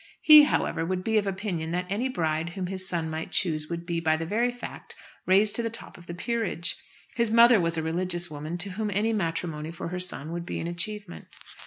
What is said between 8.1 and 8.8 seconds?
woman, to